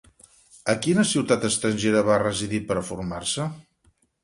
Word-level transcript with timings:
A 0.71 0.73
quina 0.85 1.03
ciutat 1.09 1.45
estrangera 1.51 2.03
va 2.09 2.17
residir 2.25 2.63
per 2.73 2.81
a 2.81 2.85
formar-se? 2.91 3.49